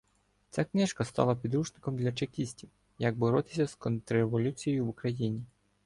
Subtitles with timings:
[0.49, 2.69] Ця книжка стала підручником для чекістів—
[2.99, 5.43] як боротися з "контрреволюцією" в Україні.